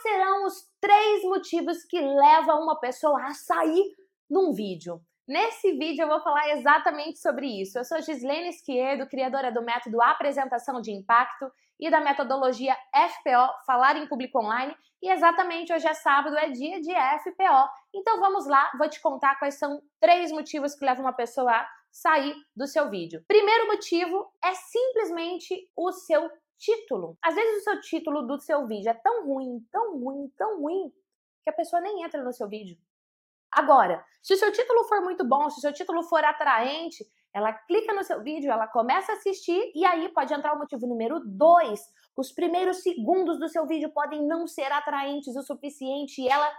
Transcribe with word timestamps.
Quais 0.00 0.02
serão 0.02 0.46
os 0.46 0.66
três 0.80 1.22
motivos 1.24 1.84
que 1.84 2.00
levam 2.00 2.62
uma 2.62 2.78
pessoa 2.78 3.22
a 3.22 3.34
sair 3.34 3.94
num 4.28 4.52
vídeo? 4.52 5.00
Nesse 5.30 5.70
vídeo 5.74 6.02
eu 6.02 6.08
vou 6.08 6.20
falar 6.22 6.48
exatamente 6.56 7.20
sobre 7.20 7.46
isso. 7.46 7.78
Eu 7.78 7.84
sou 7.84 8.02
Gislene 8.02 8.48
Esquerdo, 8.48 9.06
criadora 9.06 9.52
do 9.52 9.62
método 9.62 10.02
Apresentação 10.02 10.80
de 10.80 10.90
Impacto 10.90 11.48
e 11.78 11.88
da 11.88 12.00
metodologia 12.00 12.74
FPO, 12.92 13.64
Falar 13.64 13.96
em 13.96 14.08
Público 14.08 14.40
Online. 14.40 14.74
E 15.00 15.08
exatamente 15.08 15.72
hoje 15.72 15.86
é 15.86 15.94
sábado, 15.94 16.36
é 16.36 16.50
dia 16.50 16.80
de 16.80 16.90
FPO. 16.90 17.68
Então 17.94 18.18
vamos 18.18 18.48
lá, 18.48 18.72
vou 18.76 18.90
te 18.90 19.00
contar 19.00 19.38
quais 19.38 19.56
são 19.56 19.80
três 20.00 20.32
motivos 20.32 20.74
que 20.74 20.84
levam 20.84 21.04
uma 21.04 21.12
pessoa 21.12 21.52
a 21.52 21.68
sair 21.92 22.34
do 22.56 22.66
seu 22.66 22.90
vídeo. 22.90 23.22
Primeiro 23.28 23.68
motivo 23.68 24.32
é 24.42 24.52
simplesmente 24.54 25.70
o 25.76 25.92
seu 25.92 26.28
título. 26.58 27.16
Às 27.22 27.36
vezes 27.36 27.60
o 27.60 27.64
seu 27.70 27.80
título 27.82 28.26
do 28.26 28.40
seu 28.40 28.66
vídeo 28.66 28.90
é 28.90 28.94
tão 28.94 29.24
ruim, 29.24 29.64
tão 29.70 29.96
ruim, 29.96 30.28
tão 30.36 30.60
ruim, 30.60 30.92
que 31.44 31.50
a 31.50 31.52
pessoa 31.52 31.80
nem 31.80 32.02
entra 32.02 32.20
no 32.20 32.32
seu 32.32 32.48
vídeo. 32.48 32.76
Agora, 33.52 34.04
se 34.22 34.34
o 34.34 34.36
seu 34.36 34.52
título 34.52 34.84
for 34.84 35.00
muito 35.02 35.26
bom, 35.26 35.50
se 35.50 35.58
o 35.58 35.60
seu 35.60 35.72
título 35.72 36.02
for 36.04 36.24
atraente, 36.24 37.04
ela 37.34 37.52
clica 37.52 37.92
no 37.92 38.04
seu 38.04 38.22
vídeo, 38.22 38.50
ela 38.50 38.66
começa 38.66 39.12
a 39.12 39.14
assistir 39.16 39.72
e 39.74 39.84
aí 39.84 40.08
pode 40.08 40.32
entrar 40.32 40.54
o 40.54 40.58
motivo 40.58 40.86
número 40.86 41.20
dois. 41.24 41.80
Os 42.16 42.32
primeiros 42.32 42.82
segundos 42.82 43.38
do 43.38 43.48
seu 43.48 43.66
vídeo 43.66 43.90
podem 43.92 44.26
não 44.26 44.46
ser 44.46 44.70
atraentes 44.72 45.36
o 45.36 45.42
suficiente 45.42 46.22
e 46.22 46.28
ela 46.28 46.50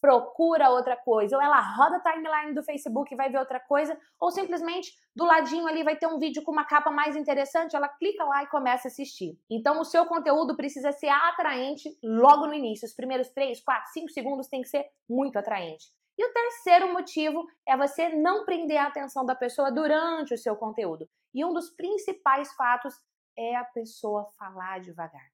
procura 0.00 0.68
outra 0.68 0.98
coisa, 0.98 1.34
ou 1.34 1.42
ela 1.42 1.58
roda 1.58 1.96
a 1.96 2.12
timeline 2.12 2.54
do 2.54 2.62
Facebook 2.62 3.10
e 3.10 3.16
vai 3.16 3.30
ver 3.30 3.38
outra 3.38 3.58
coisa, 3.58 3.98
ou 4.20 4.30
simplesmente 4.30 4.92
do 5.16 5.24
ladinho 5.24 5.66
ali 5.66 5.82
vai 5.82 5.96
ter 5.96 6.06
um 6.06 6.18
vídeo 6.18 6.42
com 6.42 6.52
uma 6.52 6.66
capa 6.66 6.90
mais 6.90 7.16
interessante, 7.16 7.74
ela 7.74 7.88
clica 7.88 8.22
lá 8.22 8.42
e 8.42 8.48
começa 8.48 8.86
a 8.86 8.90
assistir. 8.90 9.38
Então 9.50 9.80
o 9.80 9.84
seu 9.84 10.04
conteúdo 10.04 10.54
precisa 10.56 10.92
ser 10.92 11.08
atraente 11.08 11.88
logo 12.02 12.46
no 12.46 12.52
início. 12.52 12.86
Os 12.86 12.94
primeiros 12.94 13.30
3, 13.30 13.62
4, 13.64 13.92
5 13.94 14.08
segundos 14.10 14.46
tem 14.46 14.60
que 14.60 14.68
ser 14.68 14.84
muito 15.08 15.38
atraente. 15.38 15.86
E 16.16 16.24
o 16.24 16.32
terceiro 16.32 16.92
motivo 16.92 17.44
é 17.66 17.76
você 17.76 18.08
não 18.10 18.44
prender 18.44 18.76
a 18.76 18.86
atenção 18.86 19.24
da 19.24 19.34
pessoa 19.34 19.70
durante 19.70 20.34
o 20.34 20.38
seu 20.38 20.54
conteúdo. 20.56 21.08
E 21.34 21.44
um 21.44 21.52
dos 21.52 21.70
principais 21.70 22.52
fatos 22.54 22.94
é 23.36 23.56
a 23.56 23.64
pessoa 23.64 24.30
falar 24.38 24.80
devagar. 24.80 25.28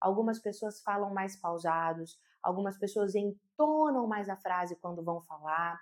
Algumas 0.00 0.38
pessoas 0.38 0.80
falam 0.82 1.12
mais 1.12 1.36
pausados, 1.36 2.18
algumas 2.42 2.78
pessoas 2.78 3.14
entonam 3.14 4.06
mais 4.06 4.28
a 4.28 4.36
frase 4.36 4.76
quando 4.76 5.04
vão 5.04 5.20
falar, 5.22 5.78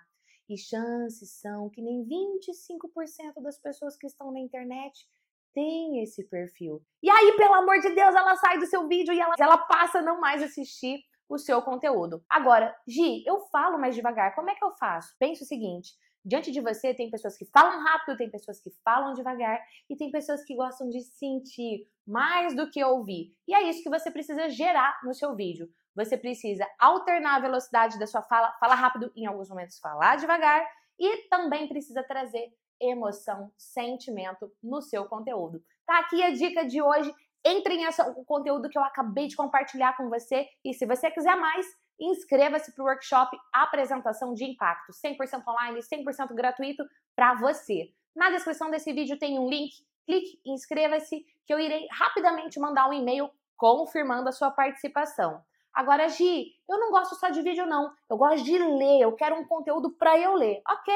e 0.49 0.57
chances 0.57 1.39
são 1.39 1.69
que 1.69 1.81
nem 1.81 2.03
25% 2.03 3.41
das 3.41 3.59
pessoas 3.59 3.95
que 3.95 4.07
estão 4.07 4.31
na 4.31 4.39
internet 4.39 5.07
têm 5.53 6.01
esse 6.01 6.27
perfil. 6.27 6.81
E 7.03 7.09
aí, 7.09 7.35
pelo 7.37 7.53
amor 7.53 7.79
de 7.79 7.93
Deus, 7.93 8.15
ela 8.15 8.35
sai 8.35 8.57
do 8.57 8.65
seu 8.65 8.87
vídeo 8.87 9.13
e 9.13 9.19
ela, 9.19 9.35
ela 9.39 9.57
passa 9.57 9.99
a 9.99 10.01
não 10.01 10.19
mais 10.19 10.41
assistir 10.41 11.03
o 11.29 11.37
seu 11.37 11.61
conteúdo. 11.61 12.23
Agora, 12.27 12.75
Gi, 12.87 13.23
eu 13.25 13.39
falo 13.51 13.77
mais 13.77 13.95
devagar, 13.95 14.35
como 14.35 14.49
é 14.49 14.55
que 14.55 14.63
eu 14.63 14.71
faço? 14.71 15.15
Pense 15.19 15.43
o 15.43 15.47
seguinte: 15.47 15.91
Diante 16.23 16.51
de 16.51 16.59
você 16.59 16.93
tem 16.93 17.09
pessoas 17.09 17.37
que 17.37 17.45
falam 17.45 17.81
rápido, 17.83 18.17
tem 18.17 18.29
pessoas 18.29 18.59
que 18.59 18.69
falam 18.83 19.13
devagar 19.13 19.59
e 19.89 19.95
tem 19.95 20.11
pessoas 20.11 20.43
que 20.43 20.55
gostam 20.55 20.89
de 20.89 21.01
sentir 21.01 21.87
mais 22.05 22.55
do 22.55 22.69
que 22.69 22.83
ouvir. 22.83 23.33
E 23.47 23.53
é 23.53 23.63
isso 23.63 23.81
que 23.81 23.89
você 23.89 24.11
precisa 24.11 24.49
gerar 24.49 24.99
no 25.03 25.13
seu 25.13 25.35
vídeo. 25.35 25.69
Você 25.95 26.17
precisa 26.17 26.67
alternar 26.77 27.37
a 27.37 27.39
velocidade 27.39 27.97
da 27.97 28.05
sua 28.05 28.21
fala, 28.21 28.51
falar 28.59 28.75
rápido 28.75 29.11
em 29.15 29.25
alguns 29.25 29.49
momentos, 29.49 29.79
falar 29.79 30.17
devagar 30.17 30.65
e 30.99 31.27
também 31.29 31.67
precisa 31.67 32.03
trazer 32.03 32.53
emoção, 32.81 33.51
sentimento 33.57 34.51
no 34.61 34.81
seu 34.81 35.05
conteúdo. 35.05 35.61
Tá 35.85 35.99
aqui 35.99 36.21
a 36.21 36.31
dica 36.31 36.65
de 36.65 36.81
hoje. 36.81 37.13
Entre 37.45 37.73
em 37.73 37.87
o 37.87 38.25
conteúdo 38.25 38.69
que 38.69 38.77
eu 38.77 38.83
acabei 38.83 39.27
de 39.27 39.35
compartilhar 39.35 39.95
com 39.95 40.09
você 40.09 40.47
e 40.63 40.73
se 40.73 40.85
você 40.85 41.09
quiser 41.09 41.35
mais, 41.35 41.65
inscreva-se 41.99 42.73
para 42.73 42.83
o 42.83 42.87
workshop 42.87 43.37
Apresentação 43.53 44.33
de 44.33 44.45
Impacto, 44.45 44.91
100% 44.91 45.43
online, 45.47 45.79
100% 45.79 46.33
gratuito 46.33 46.83
para 47.15 47.35
você. 47.35 47.91
Na 48.15 48.29
descrição 48.29 48.69
desse 48.69 48.91
vídeo 48.91 49.17
tem 49.17 49.39
um 49.39 49.49
link, 49.49 49.71
clique 50.05 50.39
inscreva-se 50.45 51.25
que 51.45 51.53
eu 51.53 51.59
irei 51.59 51.87
rapidamente 51.91 52.59
mandar 52.59 52.89
um 52.89 52.93
e-mail 52.93 53.29
confirmando 53.55 54.29
a 54.29 54.31
sua 54.31 54.51
participação. 54.51 55.43
Agora, 55.73 56.09
Gi, 56.09 56.55
eu 56.67 56.79
não 56.79 56.91
gosto 56.91 57.15
só 57.15 57.29
de 57.29 57.41
vídeo 57.41 57.65
não, 57.65 57.93
eu 58.09 58.17
gosto 58.17 58.43
de 58.43 58.57
ler, 58.57 59.01
eu 59.01 59.15
quero 59.15 59.35
um 59.35 59.45
conteúdo 59.45 59.91
para 59.91 60.17
eu 60.17 60.33
ler. 60.33 60.61
Ok, 60.67 60.93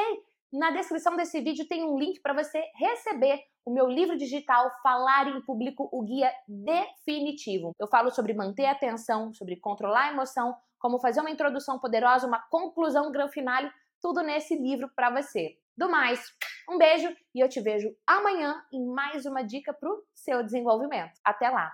na 0.52 0.70
descrição 0.70 1.16
desse 1.16 1.40
vídeo 1.40 1.66
tem 1.66 1.84
um 1.84 1.98
link 1.98 2.20
para 2.20 2.34
você 2.34 2.62
receber 2.74 3.42
o 3.64 3.72
meu 3.72 3.88
livro 3.88 4.16
digital 4.16 4.70
Falar 4.82 5.28
em 5.28 5.40
Público, 5.40 5.88
o 5.90 6.02
guia 6.02 6.30
definitivo. 6.46 7.72
Eu 7.78 7.88
falo 7.88 8.10
sobre 8.10 8.34
manter 8.34 8.66
a 8.66 8.72
atenção, 8.72 9.32
sobre 9.32 9.56
controlar 9.56 10.08
a 10.08 10.12
emoção, 10.12 10.54
como 10.78 11.00
fazer 11.00 11.20
uma 11.20 11.30
introdução 11.30 11.78
poderosa, 11.78 12.26
uma 12.26 12.40
conclusão 12.50 13.10
grande 13.10 13.32
finale, 13.32 13.72
tudo 14.02 14.22
nesse 14.22 14.54
livro 14.54 14.90
para 14.94 15.10
você. 15.10 15.58
Do 15.76 15.88
mais, 15.88 16.22
um 16.68 16.76
beijo 16.76 17.08
e 17.34 17.40
eu 17.40 17.48
te 17.48 17.60
vejo 17.60 17.88
amanhã 18.06 18.62
em 18.72 18.84
mais 18.86 19.24
uma 19.24 19.42
dica 19.42 19.72
para 19.72 19.88
o 19.88 20.04
seu 20.14 20.42
desenvolvimento. 20.42 21.18
Até 21.24 21.48
lá! 21.48 21.72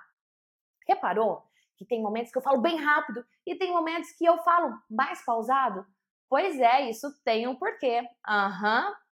Reparou 0.89 1.43
que 1.77 1.84
tem 1.84 2.03
momentos 2.03 2.31
que 2.31 2.39
eu 2.39 2.43
falo 2.43 2.61
bem 2.61 2.77
rápido 2.77 3.25
e 3.45 3.57
tem 3.57 3.72
momentos 3.72 4.12
que 4.12 4.25
eu 4.25 4.39
falo 4.39 4.78
mais 4.89 5.25
pausado? 5.25 5.84
Pois 6.28 6.61
é, 6.61 6.89
isso 6.89 7.09
tem 7.25 7.49
um 7.49 7.57
porquê. 7.57 8.03
Aham, 8.27 8.87
uhum, 8.87 8.95